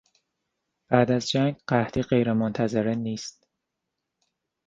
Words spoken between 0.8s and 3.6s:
بعد از جنگ قحطی غیر منتظره نیست.